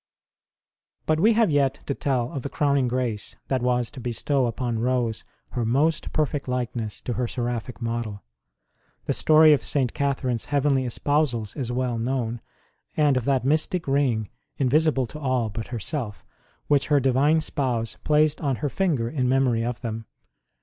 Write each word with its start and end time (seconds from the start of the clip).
But 1.05 1.19
we 1.19 1.33
have 1.33 1.51
yet 1.51 1.81
to 1.85 1.93
tell 1.93 2.31
of 2.31 2.41
the 2.41 2.49
crowning 2.49 2.87
grace 2.87 3.35
that 3.49 3.61
was 3.61 3.91
to 3.91 3.99
bestow 3.99 4.47
upon 4.47 4.79
Rose 4.79 5.23
her 5.51 5.63
most 5.63 6.11
perfect 6.11 6.47
likeness 6.47 7.01
to 7.01 7.13
her 7.13 7.27
seraphic 7.27 7.83
model. 7.83 8.23
The 9.05 9.13
story 9.13 9.53
of 9.53 9.61
St. 9.61 9.93
Catherine 9.93 10.33
s 10.41 10.45
heavenly 10.45 10.85
espousals 10.87 11.55
is 11.55 11.71
well 11.71 11.99
known, 11.99 12.41
and 12.97 13.15
of 13.15 13.25
that 13.25 13.45
mystic 13.45 13.87
ring 13.87 14.29
invisible 14.57 15.05
to 15.05 15.19
all 15.19 15.49
but 15.51 15.67
herself 15.67 16.25
which 16.65 16.87
her 16.87 16.99
Divine 16.99 17.39
Spouse 17.39 17.97
placed 18.03 18.41
on 18.41 18.55
her 18.55 18.71
ringer 18.79 19.07
in 19.07 19.29
memory 19.29 19.63
of 19.63 19.81
them. 19.81 20.07